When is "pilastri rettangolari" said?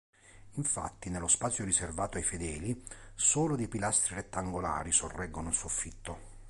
3.67-4.91